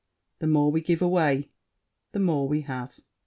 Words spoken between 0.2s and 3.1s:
The more we give away, the more we have.